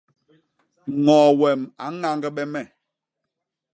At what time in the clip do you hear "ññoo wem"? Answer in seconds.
1.03-1.61